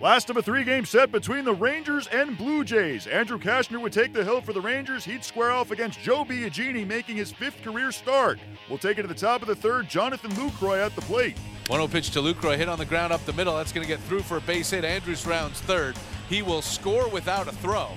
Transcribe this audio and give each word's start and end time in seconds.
Last 0.00 0.30
of 0.30 0.36
a 0.36 0.42
three 0.42 0.62
game 0.62 0.84
set 0.84 1.10
between 1.10 1.44
the 1.44 1.52
Rangers 1.52 2.06
and 2.06 2.38
Blue 2.38 2.62
Jays. 2.62 3.08
Andrew 3.08 3.36
Cashner 3.36 3.80
would 3.80 3.92
take 3.92 4.12
the 4.12 4.22
hill 4.22 4.40
for 4.40 4.52
the 4.52 4.60
Rangers. 4.60 5.04
He'd 5.04 5.24
square 5.24 5.50
off 5.50 5.72
against 5.72 5.98
Joe 5.98 6.24
Biagini, 6.24 6.86
making 6.86 7.16
his 7.16 7.32
fifth 7.32 7.60
career 7.64 7.90
start. 7.90 8.38
We'll 8.68 8.78
take 8.78 8.98
it 8.98 9.02
to 9.02 9.08
the 9.08 9.14
top 9.14 9.42
of 9.42 9.48
the 9.48 9.56
third. 9.56 9.88
Jonathan 9.88 10.30
Lucroy 10.32 10.84
at 10.86 10.94
the 10.94 11.00
plate. 11.02 11.36
1 11.66 11.78
0 11.80 11.88
pitch 11.88 12.12
to 12.12 12.20
Lucroy, 12.20 12.56
hit 12.56 12.68
on 12.68 12.78
the 12.78 12.86
ground 12.86 13.12
up 13.12 13.24
the 13.24 13.32
middle. 13.32 13.56
That's 13.56 13.72
going 13.72 13.84
to 13.84 13.92
get 13.92 14.00
through 14.04 14.20
for 14.20 14.36
a 14.36 14.40
base 14.42 14.70
hit. 14.70 14.84
Andrus 14.84 15.26
rounds 15.26 15.60
third. 15.62 15.96
He 16.28 16.42
will 16.42 16.62
score 16.62 17.08
without 17.08 17.48
a 17.48 17.52
throw. 17.52 17.88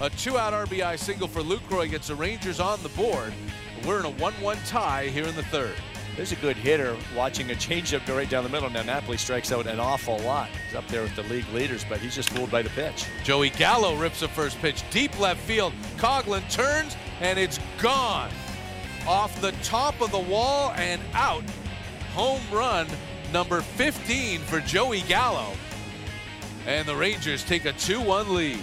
A 0.00 0.08
two 0.08 0.38
out 0.38 0.54
RBI 0.66 0.98
single 0.98 1.28
for 1.28 1.42
Lucroy 1.42 1.90
gets 1.90 2.08
the 2.08 2.14
Rangers 2.14 2.58
on 2.58 2.82
the 2.82 2.88
board. 2.90 3.34
We're 3.86 4.00
in 4.00 4.06
a 4.06 4.10
1 4.10 4.32
1 4.32 4.56
tie 4.64 5.08
here 5.08 5.26
in 5.26 5.36
the 5.36 5.42
third. 5.44 5.74
There's 6.20 6.32
a 6.32 6.36
good 6.36 6.58
hitter 6.58 6.98
watching 7.16 7.50
a 7.50 7.54
changeup 7.54 8.04
go 8.04 8.14
right 8.14 8.28
down 8.28 8.44
the 8.44 8.50
middle. 8.50 8.68
Now 8.68 8.82
Napoli 8.82 9.16
strikes 9.16 9.52
out 9.52 9.66
an 9.66 9.80
awful 9.80 10.18
lot. 10.18 10.50
He's 10.66 10.76
up 10.76 10.86
there 10.88 11.00
with 11.00 11.16
the 11.16 11.22
league 11.22 11.48
leaders, 11.54 11.82
but 11.88 11.98
he's 11.98 12.14
just 12.14 12.28
fooled 12.28 12.50
by 12.50 12.60
the 12.60 12.68
pitch. 12.68 13.06
Joey 13.24 13.48
Gallo 13.48 13.96
rips 13.96 14.20
the 14.20 14.28
first 14.28 14.58
pitch 14.58 14.82
deep 14.90 15.18
left 15.18 15.40
field. 15.40 15.72
Coghlan 15.96 16.46
turns 16.50 16.94
and 17.22 17.38
it's 17.38 17.58
gone. 17.80 18.28
Off 19.08 19.40
the 19.40 19.52
top 19.62 19.98
of 20.02 20.10
the 20.10 20.18
wall 20.18 20.74
and 20.76 21.00
out. 21.14 21.42
Home 22.12 22.42
run 22.52 22.86
number 23.32 23.62
15 23.62 24.40
for 24.40 24.60
Joey 24.60 25.00
Gallo. 25.08 25.54
And 26.66 26.86
the 26.86 26.96
Rangers 26.96 27.42
take 27.44 27.64
a 27.64 27.72
2 27.72 27.98
1 27.98 28.34
lead. 28.34 28.60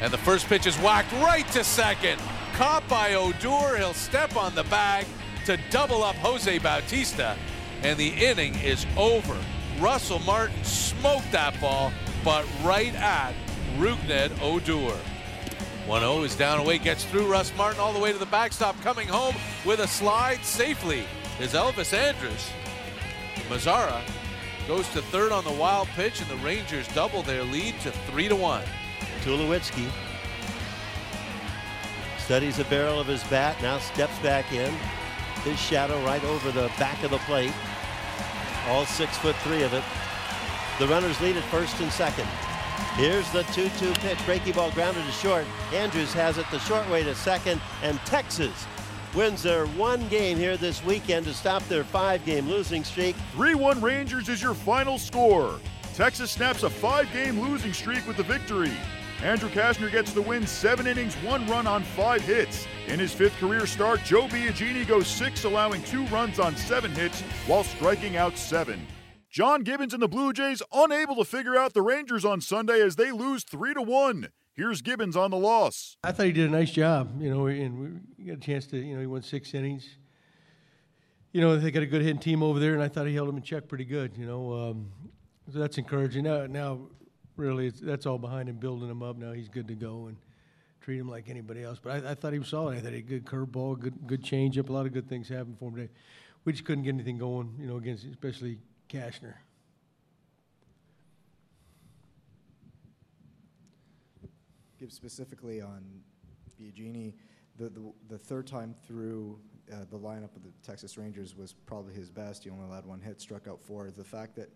And 0.00 0.10
the 0.10 0.16
first 0.16 0.46
pitch 0.46 0.66
is 0.66 0.76
whacked 0.76 1.12
right 1.12 1.46
to 1.48 1.62
second. 1.62 2.18
Caught 2.54 2.88
by 2.88 3.16
Odor. 3.16 3.76
He'll 3.76 3.92
step 3.92 4.34
on 4.34 4.54
the 4.54 4.64
bag 4.64 5.04
to 5.46 5.58
double 5.70 6.02
up 6.02 6.16
Jose 6.16 6.58
Bautista, 6.58 7.36
and 7.82 7.98
the 7.98 8.08
inning 8.08 8.54
is 8.56 8.86
over. 8.96 9.36
Russell 9.80 10.20
Martin 10.20 10.62
smoked 10.64 11.30
that 11.32 11.58
ball, 11.60 11.92
but 12.24 12.46
right 12.62 12.94
at 12.94 13.34
Rougned 13.78 14.32
Odor. 14.40 14.96
1-0 15.86 16.24
is 16.24 16.36
down 16.36 16.60
away, 16.60 16.78
gets 16.78 17.04
through 17.04 17.26
Russ 17.26 17.52
Martin 17.56 17.80
all 17.80 17.92
the 17.92 17.98
way 17.98 18.12
to 18.12 18.18
the 18.18 18.26
backstop, 18.26 18.80
coming 18.82 19.08
home 19.08 19.34
with 19.64 19.80
a 19.80 19.88
slide 19.88 20.44
safely 20.44 21.04
is 21.40 21.54
Elvis 21.54 21.92
Andrus. 21.92 22.50
Mazara 23.48 24.00
goes 24.68 24.88
to 24.90 25.02
third 25.02 25.32
on 25.32 25.42
the 25.44 25.52
wild 25.52 25.88
pitch, 25.88 26.20
and 26.20 26.30
the 26.30 26.36
Rangers 26.36 26.86
double 26.94 27.22
their 27.22 27.42
lead 27.42 27.74
to 27.80 27.90
three 27.90 28.28
to 28.28 28.36
one. 28.36 28.62
Tulowitzki 29.22 29.90
studies 32.18 32.56
the 32.56 32.64
barrel 32.64 33.00
of 33.00 33.08
his 33.08 33.24
bat, 33.24 33.60
now 33.60 33.78
steps 33.78 34.16
back 34.20 34.52
in. 34.52 34.72
His 35.44 35.58
shadow 35.58 36.02
right 36.04 36.22
over 36.24 36.50
the 36.52 36.70
back 36.78 37.02
of 37.02 37.10
the 37.10 37.18
plate. 37.18 37.52
All 38.68 38.86
six 38.86 39.16
foot 39.18 39.36
three 39.36 39.62
of 39.62 39.72
it. 39.74 39.82
The 40.78 40.86
runners 40.86 41.20
lead 41.20 41.36
at 41.36 41.44
first 41.44 41.80
and 41.80 41.90
second. 41.92 42.26
Here's 42.96 43.30
the 43.32 43.42
2-2 43.44 43.98
pitch. 44.00 44.18
Breaky 44.18 44.54
ball 44.54 44.70
grounded 44.70 45.04
to 45.04 45.12
short. 45.12 45.44
Andrus 45.72 46.12
has 46.12 46.38
it 46.38 46.46
the 46.50 46.58
short 46.60 46.88
way 46.90 47.02
to 47.02 47.14
second. 47.14 47.60
And 47.82 47.98
Texas 48.00 48.66
wins 49.14 49.42
their 49.42 49.66
one 49.66 50.06
game 50.08 50.38
here 50.38 50.56
this 50.56 50.84
weekend 50.84 51.26
to 51.26 51.34
stop 51.34 51.62
their 51.68 51.84
five-game 51.84 52.48
losing 52.48 52.84
streak. 52.84 53.16
3-1 53.34 53.82
Rangers 53.82 54.28
is 54.28 54.42
your 54.42 54.54
final 54.54 54.98
score. 54.98 55.58
Texas 55.94 56.30
snaps 56.30 56.62
a 56.62 56.70
five-game 56.70 57.40
losing 57.40 57.72
streak 57.72 58.06
with 58.06 58.16
the 58.16 58.22
victory. 58.22 58.72
Andrew 59.22 59.48
Cashner 59.50 59.88
gets 59.88 60.12
the 60.12 60.20
win, 60.20 60.44
seven 60.48 60.84
innings, 60.84 61.14
one 61.16 61.46
run 61.46 61.64
on 61.64 61.84
five 61.84 62.22
hits. 62.22 62.66
In 62.88 62.98
his 62.98 63.12
fifth 63.12 63.36
career 63.38 63.66
start, 63.66 64.02
Joe 64.02 64.26
Biagini 64.26 64.84
goes 64.84 65.06
six, 65.06 65.44
allowing 65.44 65.80
two 65.84 66.04
runs 66.06 66.40
on 66.40 66.56
seven 66.56 66.90
hits 66.90 67.20
while 67.46 67.62
striking 67.62 68.16
out 68.16 68.36
seven. 68.36 68.84
John 69.30 69.62
Gibbons 69.62 69.94
and 69.94 70.02
the 70.02 70.08
Blue 70.08 70.32
Jays 70.32 70.60
unable 70.72 71.14
to 71.14 71.24
figure 71.24 71.56
out 71.56 71.72
the 71.72 71.82
Rangers 71.82 72.24
on 72.24 72.40
Sunday 72.40 72.80
as 72.82 72.96
they 72.96 73.12
lose 73.12 73.44
three 73.44 73.72
to 73.74 73.80
one. 73.80 74.30
Here's 74.54 74.82
Gibbons 74.82 75.16
on 75.16 75.30
the 75.30 75.36
loss. 75.36 75.96
I 76.02 76.10
thought 76.10 76.26
he 76.26 76.32
did 76.32 76.48
a 76.48 76.52
nice 76.52 76.72
job, 76.72 77.22
you 77.22 77.32
know, 77.32 77.46
and 77.46 78.02
we 78.18 78.24
got 78.24 78.38
a 78.38 78.40
chance 78.40 78.66
to, 78.66 78.76
you 78.76 78.94
know, 78.94 79.00
he 79.00 79.06
won 79.06 79.22
six 79.22 79.54
innings. 79.54 79.88
You 81.30 81.40
know, 81.40 81.56
they 81.56 81.70
got 81.70 81.84
a 81.84 81.86
good 81.86 82.02
hitting 82.02 82.18
team 82.18 82.42
over 82.42 82.58
there, 82.58 82.74
and 82.74 82.82
I 82.82 82.88
thought 82.88 83.06
he 83.06 83.14
held 83.14 83.28
them 83.28 83.36
in 83.36 83.42
check 83.44 83.68
pretty 83.68 83.84
good, 83.84 84.16
you 84.18 84.26
know. 84.26 84.52
Um, 84.52 84.92
so 85.52 85.60
that's 85.60 85.78
encouraging. 85.78 86.24
Now, 86.24 86.46
now 86.46 86.80
really, 87.36 87.70
that's 87.70 88.06
all 88.06 88.18
behind 88.18 88.48
him, 88.48 88.56
building 88.56 88.90
him 88.90 89.02
up. 89.02 89.16
Now 89.16 89.32
he's 89.32 89.48
good 89.48 89.68
to 89.68 89.74
go 89.74 90.06
and 90.06 90.16
treat 90.80 90.98
him 90.98 91.08
like 91.08 91.28
anybody 91.28 91.62
else. 91.62 91.78
But 91.82 92.04
I, 92.04 92.10
I 92.10 92.14
thought 92.14 92.32
he 92.32 92.38
was 92.38 92.48
solid. 92.48 92.78
I 92.78 92.80
thought 92.80 92.92
he 92.92 92.96
had 92.96 93.04
a 93.04 93.08
good 93.08 93.24
curveball, 93.24 93.78
good 93.78 94.06
good 94.06 94.22
changeup. 94.22 94.68
A 94.68 94.72
lot 94.72 94.86
of 94.86 94.92
good 94.92 95.08
things 95.08 95.28
happened 95.28 95.58
for 95.58 95.68
him 95.68 95.76
today. 95.76 95.92
We 96.44 96.52
just 96.52 96.64
couldn't 96.64 96.84
get 96.84 96.90
anything 96.90 97.18
going, 97.18 97.54
you 97.58 97.66
know, 97.66 97.76
against 97.76 98.04
especially 98.04 98.58
Cashner. 98.88 99.34
Give 104.80 104.92
specifically 104.92 105.60
on 105.60 105.84
Biagini, 106.60 107.14
the, 107.56 107.68
the, 107.68 107.92
the 108.08 108.18
third 108.18 108.46
time 108.46 108.74
through 108.86 109.38
uh, 109.72 109.84
the 109.90 109.98
lineup 109.98 110.34
of 110.34 110.42
the 110.42 110.50
Texas 110.64 110.98
Rangers 110.98 111.36
was 111.36 111.52
probably 111.66 111.94
his 111.94 112.10
best. 112.10 112.42
He 112.42 112.50
only 112.50 112.64
allowed 112.64 112.86
one 112.86 113.00
hit, 113.00 113.20
struck 113.20 113.46
out 113.46 113.60
four. 113.62 113.90
The 113.90 114.02
fact 114.02 114.34
that 114.36 114.50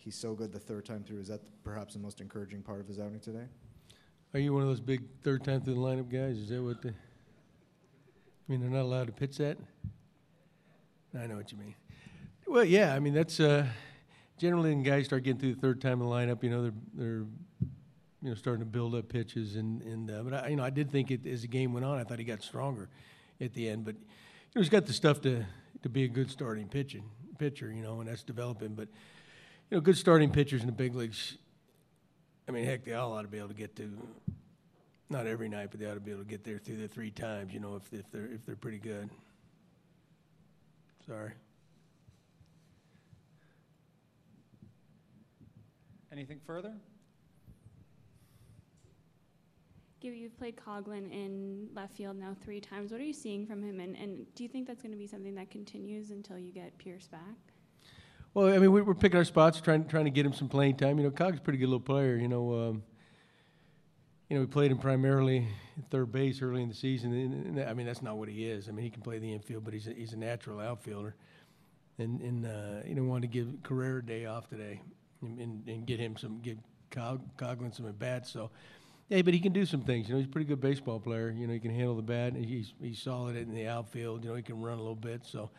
he's 0.00 0.16
so 0.16 0.34
good 0.34 0.52
the 0.52 0.58
third 0.58 0.84
time 0.84 1.04
through, 1.04 1.20
is 1.20 1.28
that 1.28 1.40
perhaps 1.62 1.94
the 1.94 2.00
most 2.00 2.20
encouraging 2.20 2.62
part 2.62 2.80
of 2.80 2.88
his 2.88 2.98
outing 2.98 3.20
today? 3.20 3.44
Are 4.32 4.40
you 4.40 4.52
one 4.52 4.62
of 4.62 4.68
those 4.68 4.80
big 4.80 5.02
third 5.22 5.44
time 5.44 5.60
through 5.60 5.74
the 5.74 5.80
lineup 5.80 6.10
guys? 6.10 6.38
Is 6.38 6.48
that 6.48 6.62
what 6.62 6.82
the. 6.82 6.88
I 6.88 6.92
mean, 8.48 8.60
they're 8.60 8.70
not 8.70 8.82
allowed 8.82 9.06
to 9.06 9.12
pitch 9.12 9.36
that? 9.38 9.58
I 11.18 11.26
know 11.26 11.36
what 11.36 11.52
you 11.52 11.58
mean. 11.58 11.74
Well, 12.46 12.64
yeah, 12.64 12.94
I 12.94 13.00
mean, 13.00 13.14
that's. 13.14 13.38
Uh, 13.40 13.66
generally, 14.38 14.70
when 14.70 14.82
guys 14.82 15.06
start 15.06 15.24
getting 15.24 15.40
through 15.40 15.54
the 15.54 15.60
third 15.60 15.80
time 15.80 16.00
in 16.00 16.08
the 16.08 16.12
lineup, 16.14 16.42
you 16.42 16.50
know, 16.50 16.62
they're, 16.62 16.72
they're 16.94 17.26
you 18.22 18.28
know, 18.28 18.34
starting 18.34 18.60
to 18.60 18.70
build 18.70 18.94
up 18.94 19.08
pitches. 19.08 19.56
And, 19.56 19.82
and 19.82 20.10
uh, 20.10 20.22
but, 20.22 20.44
I, 20.44 20.48
you 20.48 20.56
know, 20.56 20.64
I 20.64 20.70
did 20.70 20.90
think 20.90 21.10
it, 21.10 21.26
as 21.26 21.42
the 21.42 21.48
game 21.48 21.72
went 21.72 21.84
on, 21.84 21.98
I 21.98 22.04
thought 22.04 22.18
he 22.18 22.24
got 22.24 22.42
stronger 22.42 22.88
at 23.40 23.52
the 23.54 23.68
end. 23.68 23.84
But, 23.84 23.94
you 23.96 24.00
know, 24.54 24.60
he's 24.62 24.68
got 24.68 24.86
the 24.86 24.92
stuff 24.92 25.20
to, 25.22 25.44
to 25.82 25.88
be 25.88 26.04
a 26.04 26.08
good 26.08 26.30
starting 26.30 26.68
pitching, 26.68 27.04
pitcher, 27.38 27.72
you 27.72 27.82
know, 27.82 28.00
and 28.00 28.08
that's 28.08 28.22
developing. 28.22 28.74
But, 28.74 28.88
you 29.70 29.76
know, 29.76 29.80
good 29.80 29.96
starting 29.96 30.30
pitchers 30.30 30.62
in 30.62 30.66
the 30.66 30.72
big 30.72 30.94
leagues, 30.94 31.36
I 32.48 32.52
mean, 32.52 32.64
heck, 32.64 32.84
they 32.84 32.94
all 32.94 33.12
ought 33.12 33.22
to 33.22 33.28
be 33.28 33.38
able 33.38 33.48
to 33.48 33.54
get 33.54 33.76
to, 33.76 33.96
not 35.08 35.26
every 35.26 35.48
night, 35.48 35.68
but 35.70 35.78
they 35.78 35.86
ought 35.86 35.94
to 35.94 36.00
be 36.00 36.10
able 36.10 36.22
to 36.22 36.28
get 36.28 36.42
there 36.42 36.58
through 36.58 36.78
the 36.78 36.88
three 36.88 37.12
times, 37.12 37.54
you 37.54 37.60
know, 37.60 37.76
if, 37.76 37.92
if, 37.92 38.10
they're, 38.10 38.26
if 38.26 38.44
they're 38.44 38.56
pretty 38.56 38.78
good. 38.78 39.08
Sorry. 41.06 41.30
Anything 46.10 46.40
further? 46.44 46.72
Gibby, 50.00 50.16
you've 50.16 50.36
played 50.36 50.56
Coghlan 50.56 51.12
in 51.12 51.68
left 51.74 51.94
field 51.94 52.16
now 52.16 52.34
three 52.42 52.60
times. 52.60 52.90
What 52.90 53.00
are 53.00 53.04
you 53.04 53.12
seeing 53.12 53.46
from 53.46 53.62
him, 53.62 53.78
and, 53.78 53.94
and 53.96 54.26
do 54.34 54.42
you 54.42 54.48
think 54.48 54.66
that's 54.66 54.82
going 54.82 54.92
to 54.92 54.98
be 54.98 55.06
something 55.06 55.34
that 55.36 55.50
continues 55.50 56.10
until 56.10 56.38
you 56.38 56.50
get 56.50 56.76
Pearce 56.78 57.06
back? 57.06 57.49
Well, 58.32 58.52
I 58.52 58.58
mean, 58.58 58.70
we're 58.70 58.94
picking 58.94 59.16
our 59.16 59.24
spots, 59.24 59.60
trying 59.60 59.86
trying 59.86 60.04
to 60.04 60.10
get 60.10 60.24
him 60.24 60.32
some 60.32 60.48
playing 60.48 60.76
time. 60.76 60.98
You 60.98 61.04
know, 61.04 61.10
Cog's 61.10 61.38
a 61.38 61.40
pretty 61.40 61.58
good 61.58 61.66
little 61.66 61.80
player. 61.80 62.16
You 62.16 62.28
know, 62.28 62.54
um, 62.54 62.82
you 64.28 64.36
know, 64.36 64.42
we 64.42 64.46
played 64.46 64.70
him 64.70 64.78
primarily 64.78 65.48
third 65.90 66.12
base 66.12 66.40
early 66.40 66.62
in 66.62 66.68
the 66.68 66.74
season. 66.74 67.12
And, 67.12 67.58
and, 67.58 67.68
I 67.68 67.74
mean, 67.74 67.86
that's 67.86 68.02
not 68.02 68.18
what 68.18 68.28
he 68.28 68.46
is. 68.46 68.68
I 68.68 68.72
mean, 68.72 68.84
he 68.84 68.90
can 68.90 69.02
play 69.02 69.18
the 69.18 69.32
infield, 69.32 69.64
but 69.64 69.74
he's 69.74 69.88
a, 69.88 69.94
he's 69.94 70.12
a 70.12 70.16
natural 70.16 70.60
outfielder. 70.60 71.16
And 71.98 72.20
and 72.20 72.46
uh, 72.46 72.86
you 72.86 72.94
know, 72.94 73.02
wanted 73.02 73.32
to 73.32 73.36
give 73.36 73.48
Carrera 73.64 73.98
a 73.98 74.02
day 74.02 74.26
off 74.26 74.48
today, 74.48 74.80
and, 75.22 75.38
and, 75.40 75.68
and 75.68 75.86
get 75.86 75.98
him 75.98 76.16
some 76.16 76.40
give 76.40 76.58
Cog, 76.92 77.20
Coghlan 77.36 77.74
some 77.74 77.88
at 77.88 77.98
bats. 77.98 78.30
So. 78.30 78.50
Yeah, 79.08 79.22
but 79.22 79.34
he 79.34 79.40
can 79.40 79.52
do 79.52 79.66
some 79.66 79.80
things. 79.80 80.06
You 80.06 80.14
know, 80.14 80.20
he's 80.20 80.28
a 80.28 80.30
pretty 80.30 80.46
good 80.46 80.60
baseball 80.60 81.00
player. 81.00 81.34
You 81.36 81.48
know, 81.48 81.52
he 81.52 81.58
can 81.58 81.74
handle 81.74 81.96
the 81.96 82.02
bat. 82.02 82.34
And 82.34 82.44
he's 82.44 82.74
he's 82.80 83.02
solid 83.02 83.34
in 83.34 83.52
the 83.52 83.66
outfield. 83.66 84.22
You 84.22 84.30
know, 84.30 84.36
he 84.36 84.42
can 84.44 84.60
run 84.60 84.74
a 84.74 84.80
little 84.80 84.94
bit. 84.94 85.26
So, 85.26 85.50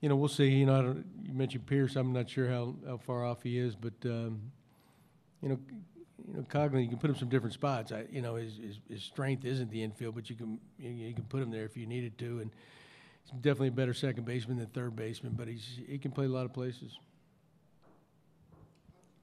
you 0.00 0.08
know, 0.08 0.16
we'll 0.16 0.28
see. 0.28 0.48
You 0.48 0.66
know, 0.66 1.02
you 1.24 1.32
mentioned 1.34 1.66
Pearce. 1.66 1.96
I'm 1.96 2.12
not 2.12 2.28
sure 2.28 2.48
how, 2.48 2.74
how 2.86 2.96
far 2.98 3.24
off 3.24 3.42
he 3.42 3.58
is, 3.58 3.74
but 3.74 3.94
um, 4.04 4.40
you 5.42 5.48
know, 5.48 5.58
you 6.26 6.34
know, 6.34 6.42
Coghlan, 6.42 6.82
you 6.82 6.88
can 6.88 6.98
put 6.98 7.10
him 7.10 7.16
some 7.16 7.28
different 7.28 7.54
spots. 7.54 7.92
I, 7.92 8.04
you 8.10 8.22
know, 8.22 8.34
his, 8.34 8.56
his, 8.56 8.78
his 8.88 9.02
strength 9.02 9.44
isn't 9.44 9.70
the 9.70 9.82
infield, 9.82 10.14
but 10.14 10.28
you 10.28 10.36
can 10.36 10.58
you, 10.78 10.90
you, 10.90 11.14
can 11.14 11.24
put 11.24 11.42
him 11.42 11.50
there 11.50 11.64
if 11.64 11.76
you 11.76 11.86
needed 11.86 12.18
to, 12.18 12.40
and 12.40 12.50
he's 13.24 13.32
definitely 13.40 13.68
a 13.68 13.72
better 13.72 13.94
second 13.94 14.24
baseman 14.24 14.58
than 14.58 14.66
third 14.66 14.94
baseman. 14.94 15.32
But 15.36 15.48
he's 15.48 15.80
he 15.86 15.98
can 15.98 16.12
play 16.12 16.26
a 16.26 16.28
lot 16.28 16.44
of 16.44 16.52
places. 16.52 16.98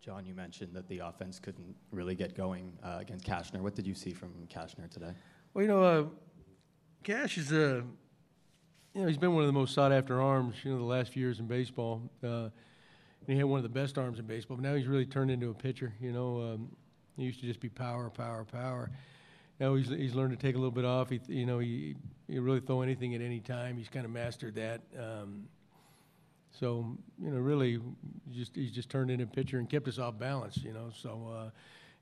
John, 0.01 0.25
you 0.25 0.36
mentioned 0.36 0.74
that 0.74 0.88
the 0.88 1.00
offense 1.00 1.39
couldn't 1.39 1.75
really 1.92 2.13
get 2.13 2.36
going 2.36 2.74
uh, 2.83 2.98
against 3.00 3.25
Cashner. 3.25 3.62
What 3.62 3.74
did 3.74 3.88
you 3.88 3.95
see 3.95 4.12
from 4.12 4.30
Cashner 4.54 4.88
today? 4.88 5.13
Well, 5.54 5.63
you 5.63 5.68
know, 5.68 5.83
uh, 5.83 6.04
Cash 7.04 7.39
is 7.39 7.51
a, 7.51 7.83
you 8.96 9.02
know, 9.02 9.08
he's 9.08 9.18
been 9.18 9.34
one 9.34 9.44
of 9.44 9.48
the 9.48 9.54
most 9.54 9.74
sought 9.74 9.92
after 9.92 10.22
arms, 10.22 10.56
you 10.64 10.72
know, 10.72 10.78
the 10.78 10.84
last 10.84 11.12
few 11.12 11.22
years 11.22 11.40
in 11.40 11.48
baseball. 11.48 12.02
Uh, 12.24 12.48
he 13.28 13.36
had 13.36 13.44
one 13.44 13.58
of 13.58 13.64
the 13.64 13.70
best 13.70 13.98
arms 13.98 14.20
in 14.20 14.26
baseball. 14.26 14.56
But 14.56 14.64
now 14.64 14.74
he's 14.76 14.88
really 14.88 15.06
turned 15.06 15.30
into 15.30 15.50
a 15.50 15.54
pitcher. 15.54 15.94
You 16.00 16.14
know, 16.14 16.42
um, 16.42 16.70
he 17.18 17.24
used 17.24 17.42
to 17.42 17.46
just 17.46 17.60
be 17.60 17.68
power, 17.68 18.10
power, 18.10 18.46
power. 18.46 18.90
Now 19.60 19.76
he's 19.76 19.90
he's 19.90 20.16
learned 20.16 20.32
to 20.32 20.38
take 20.38 20.56
a 20.56 20.58
little 20.58 20.72
bit 20.72 20.86
off. 20.86 21.10
He 21.10 21.20
you 21.28 21.46
know 21.46 21.60
he 21.60 21.96
he 22.28 22.40
really 22.40 22.62
throw 22.62 22.82
anything 22.82 23.16
at 23.16 23.22
any 23.22 23.40
time. 23.42 23.78
He's 23.78 23.90
kind 23.90 24.06
of 24.06 24.12
mastered 24.12 24.56
that. 24.56 24.82
Um, 24.98 25.48
so 26.52 26.98
you 27.22 27.32
know, 27.32 27.40
really, 27.40 27.80
just 28.32 28.56
he's 28.56 28.72
just 28.72 28.90
turned 28.90 29.12
into 29.12 29.26
a 29.26 29.28
pitcher 29.28 29.60
and 29.60 29.70
kept 29.70 29.90
us 29.90 30.00
off 30.00 30.18
balance. 30.18 30.58
You 30.58 30.74
know, 30.74 30.90
so. 30.94 31.34
Uh, 31.36 31.50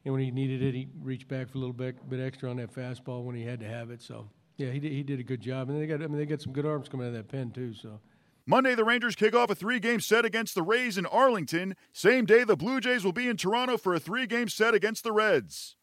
and 0.05 0.13
when 0.13 0.21
he 0.21 0.31
needed 0.31 0.61
it, 0.61 0.75
he 0.75 0.89
reached 1.01 1.29
back 1.29 1.49
for 1.49 1.57
a 1.57 1.61
little 1.61 1.71
bit, 1.71 2.09
bit 2.09 2.19
extra 2.19 2.49
on 2.49 2.57
that 2.57 2.75
fastball 2.75 3.23
when 3.23 3.37
he 3.37 3.43
had 3.43 3.61
to 3.61 3.67
have 3.69 3.89
it. 3.89 4.01
So, 4.01 4.27
yeah, 4.57 4.71
he 4.71 4.79
did, 4.79 4.91
he 4.91 5.03
did 5.03 5.19
a 5.19 5.23
good 5.23 5.41
job. 5.41 5.69
And 5.69 5.81
they 5.81 5.87
got, 5.87 6.01
I 6.01 6.07
mean, 6.07 6.17
they 6.17 6.25
got 6.25 6.41
some 6.41 6.53
good 6.53 6.65
arms 6.65 6.89
coming 6.89 7.05
out 7.05 7.09
of 7.09 7.15
that 7.15 7.27
pen 7.27 7.51
too. 7.51 7.73
So, 7.73 7.99
Monday, 8.45 8.75
the 8.75 8.83
Rangers 8.83 9.15
kick 9.15 9.35
off 9.35 9.49
a 9.49 9.55
three 9.55 9.79
game 9.79 9.99
set 9.99 10.25
against 10.25 10.55
the 10.55 10.63
Rays 10.63 10.97
in 10.97 11.05
Arlington. 11.05 11.75
Same 11.93 12.25
day, 12.25 12.43
the 12.43 12.57
Blue 12.57 12.79
Jays 12.79 13.03
will 13.03 13.13
be 13.13 13.27
in 13.27 13.37
Toronto 13.37 13.77
for 13.77 13.93
a 13.93 13.99
three 13.99 14.27
game 14.27 14.49
set 14.49 14.73
against 14.73 15.03
the 15.03 15.11
Reds. 15.11 15.75